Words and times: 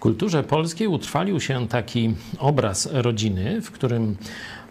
W 0.00 0.02
kulturze 0.02 0.42
polskiej 0.42 0.88
utrwalił 0.88 1.40
się 1.40 1.68
taki 1.68 2.14
obraz 2.38 2.88
rodziny, 2.92 3.60
w 3.60 3.70
którym 3.70 4.16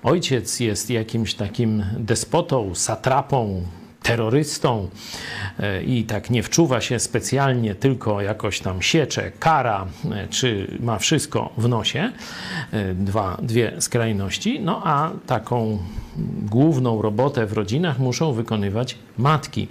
ojciec 0.04 0.60
jest 0.60 0.90
jakimś 0.90 1.34
takim 1.34 1.84
despotą, 1.98 2.76
satrapą, 2.76 3.64
terrorystą 4.04 4.90
e, 5.60 5.84
i 5.84 6.04
tak 6.04 6.30
nie 6.30 6.44
wczuwa 6.44 6.82
się 6.82 7.00
specjalnie, 7.00 7.76
tylko 7.76 8.22
jakoś 8.22 8.60
tam 8.60 8.82
siecze, 8.82 9.32
kara, 9.40 9.86
e, 10.12 10.28
czy 10.28 10.78
ma 10.80 11.00
wszystko 11.00 11.54
w 11.58 11.68
nosie, 11.68 12.12
e, 12.72 12.94
dwa, 12.94 13.38
dwie 13.42 13.82
skrajności, 13.82 14.60
no 14.60 14.82
a 14.84 15.12
taką 15.28 15.80
główną 16.50 17.02
robotę 17.02 17.46
w 17.46 17.54
rodzinach 17.54 18.00
muszą 18.00 18.34
wykonywać 18.34 18.98
matki. 19.18 19.68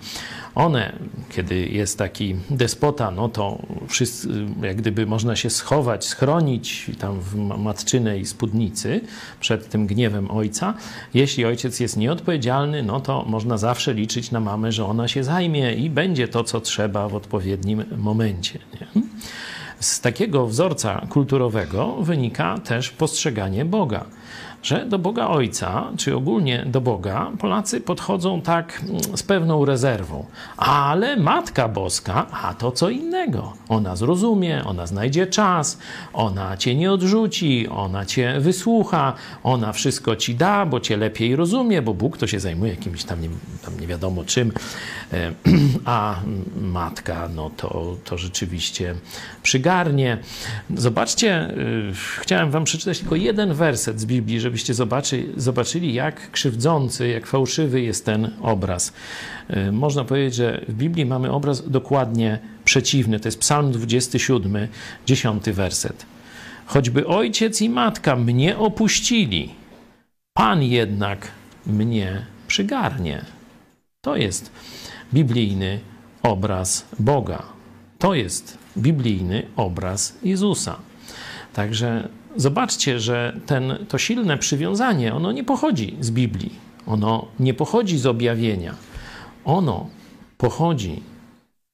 One, 0.54 0.92
kiedy 1.30 1.66
jest 1.66 1.98
taki 1.98 2.36
despota, 2.50 3.10
no 3.10 3.28
to 3.28 3.58
wszyscy, 3.88 4.28
jak 4.62 4.76
gdyby 4.76 5.06
można 5.06 5.36
się 5.36 5.50
schować, 5.50 6.06
schronić 6.06 6.90
tam 6.98 7.20
w 7.20 7.34
matczynej 7.58 8.26
spódnicy 8.26 9.00
przed 9.40 9.68
tym 9.68 9.86
gniewem 9.86 10.30
ojca. 10.30 10.74
Jeśli 11.14 11.44
ojciec 11.44 11.80
jest 11.80 11.96
nieodpowiedzialny, 11.96 12.82
no 12.82 13.00
to 13.00 13.24
można 13.28 13.58
zawsze 13.58 13.94
liczyć 13.94 14.30
na 14.30 14.40
mamę, 14.40 14.72
że 14.72 14.84
ona 14.84 15.08
się 15.08 15.24
zajmie 15.24 15.74
i 15.74 15.90
będzie 15.90 16.28
to, 16.28 16.44
co 16.44 16.60
trzeba 16.60 17.08
w 17.08 17.14
odpowiednim 17.14 17.84
momencie. 17.96 18.58
Nie? 18.80 19.02
Z 19.80 20.00
takiego 20.00 20.46
wzorca 20.46 21.06
kulturowego 21.10 21.96
wynika 22.00 22.58
też 22.58 22.90
postrzeganie 22.90 23.64
Boga 23.64 24.04
że 24.62 24.86
do 24.86 24.98
Boga 24.98 25.28
Ojca, 25.28 25.90
czy 25.96 26.16
ogólnie 26.16 26.64
do 26.66 26.80
Boga, 26.80 27.30
Polacy 27.38 27.80
podchodzą 27.80 28.42
tak 28.42 28.82
mm, 28.88 29.16
z 29.16 29.22
pewną 29.22 29.64
rezerwą. 29.64 30.26
Ale 30.56 31.16
Matka 31.16 31.68
Boska, 31.68 32.26
a 32.30 32.54
to 32.54 32.72
co 32.72 32.90
innego. 32.90 33.52
Ona 33.68 33.96
zrozumie, 33.96 34.64
ona 34.64 34.86
znajdzie 34.86 35.26
czas, 35.26 35.78
ona 36.12 36.56
cię 36.56 36.74
nie 36.74 36.92
odrzuci, 36.92 37.68
ona 37.68 38.06
cię 38.06 38.40
wysłucha, 38.40 39.12
ona 39.42 39.72
wszystko 39.72 40.16
ci 40.16 40.34
da, 40.34 40.66
bo 40.66 40.80
cię 40.80 40.96
lepiej 40.96 41.36
rozumie, 41.36 41.82
bo 41.82 41.94
Bóg 41.94 42.16
to 42.16 42.26
się 42.26 42.40
zajmuje 42.40 42.70
jakimś 42.70 43.04
tam 43.04 43.20
nie, 43.20 43.28
tam 43.64 43.80
nie 43.80 43.86
wiadomo 43.86 44.24
czym, 44.24 44.52
e, 45.12 45.32
a 45.84 46.16
matka, 46.60 47.28
no 47.34 47.50
to, 47.56 47.96
to 48.04 48.18
rzeczywiście 48.18 48.94
przygarnie. 49.68 50.18
Zobaczcie, 50.76 51.50
y, 51.50 52.20
chciałem 52.20 52.50
wam 52.50 52.64
przeczytać 52.64 52.98
tylko 52.98 53.16
jeden 53.16 53.54
werset 53.54 54.00
z 54.00 54.04
Biblii, 54.04 54.40
żebyście 54.40 54.74
zobaczy, 54.74 55.26
zobaczyli, 55.36 55.94
jak 55.94 56.30
krzywdzący, 56.30 57.08
jak 57.08 57.26
fałszywy 57.26 57.80
jest 57.80 58.04
ten 58.04 58.30
obraz. 58.42 58.92
Y, 59.68 59.72
można 59.72 60.04
powiedzieć, 60.04 60.34
że 60.34 60.64
w 60.68 60.74
Biblii 60.74 61.06
mamy 61.06 61.32
obraz 61.32 61.70
dokładnie 61.70 62.38
przeciwny. 62.64 63.20
To 63.20 63.28
jest 63.28 63.38
Psalm 63.38 63.72
27, 63.72 64.68
10 65.06 65.50
werset. 65.50 66.06
Choćby 66.66 67.06
ojciec 67.06 67.62
i 67.62 67.68
matka 67.68 68.16
mnie 68.16 68.58
opuścili, 68.58 69.50
Pan 70.34 70.62
jednak 70.62 71.30
mnie 71.66 72.26
przygarnie. 72.46 73.24
To 74.00 74.16
jest 74.16 74.50
biblijny 75.14 75.80
obraz 76.22 76.86
Boga. 76.98 77.42
To 77.98 78.14
jest 78.14 78.58
biblijny 78.78 79.46
obraz 79.56 80.18
Jezusa. 80.22 80.76
Także 81.52 82.08
zobaczcie, 82.36 83.00
że 83.00 83.40
ten, 83.46 83.86
to 83.88 83.98
silne 83.98 84.38
przywiązanie, 84.38 85.14
ono 85.14 85.32
nie 85.32 85.44
pochodzi 85.44 85.96
z 86.00 86.10
Biblii, 86.10 86.50
ono 86.86 87.26
nie 87.40 87.54
pochodzi 87.54 87.98
z 87.98 88.06
objawienia, 88.06 88.74
ono 89.44 89.86
pochodzi 90.38 91.02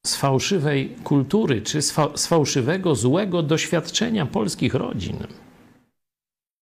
z 0.05 0.15
fałszywej 0.15 0.95
kultury, 1.03 1.61
czy 1.61 1.81
z, 1.81 1.95
z 2.15 2.27
fałszywego, 2.27 2.95
złego 2.95 3.43
doświadczenia 3.43 4.25
polskich 4.25 4.73
rodzin. 4.73 5.17